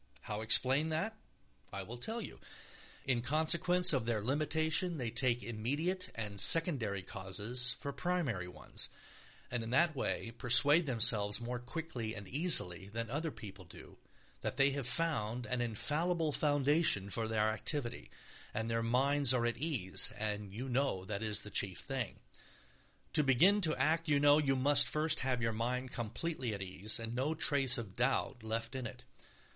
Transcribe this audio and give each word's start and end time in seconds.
How 0.21 0.41
explain 0.41 0.89
that? 0.89 1.15
I 1.71 1.83
will 1.83 1.99
tell 1.99 2.23
you: 2.23 2.39
in 3.05 3.21
consequence 3.21 3.93
of 3.93 4.07
their 4.07 4.23
limitation 4.23 4.97
they 4.97 5.11
take 5.11 5.43
immediate 5.43 6.09
and 6.15 6.41
secondary 6.41 7.03
causes 7.03 7.69
for 7.69 7.93
primary 7.93 8.47
ones, 8.47 8.89
and 9.51 9.61
in 9.61 9.69
that 9.69 9.95
way 9.95 10.31
persuade 10.31 10.87
themselves 10.87 11.39
more 11.39 11.59
quickly 11.59 12.15
and 12.15 12.27
easily 12.27 12.89
than 12.89 13.11
other 13.11 13.29
people 13.29 13.63
do 13.63 13.99
that 14.41 14.57
they 14.57 14.71
have 14.71 14.87
found 14.87 15.45
an 15.45 15.61
infallible 15.61 16.31
foundation 16.31 17.07
for 17.11 17.27
their 17.27 17.49
activity, 17.49 18.09
and 18.55 18.71
their 18.71 18.81
minds 18.81 19.35
are 19.35 19.45
at 19.45 19.57
ease 19.57 20.11
and 20.17 20.51
you 20.51 20.67
know 20.67 21.05
that 21.05 21.21
is 21.21 21.43
the 21.43 21.51
chief 21.51 21.77
thing. 21.79 22.15
To 23.13 23.21
begin 23.23 23.61
to 23.61 23.75
act, 23.75 24.09
you 24.09 24.19
know, 24.19 24.39
you 24.39 24.55
must 24.55 24.87
first 24.89 25.19
have 25.19 25.43
your 25.43 25.53
mind 25.53 25.91
completely 25.91 26.55
at 26.55 26.63
ease 26.63 26.99
and 26.99 27.13
no 27.13 27.35
trace 27.35 27.77
of 27.77 27.95
doubt 27.95 28.41
left 28.41 28.73
in 28.75 28.87
it. 28.87 29.03